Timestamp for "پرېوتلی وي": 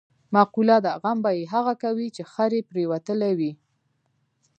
2.69-3.51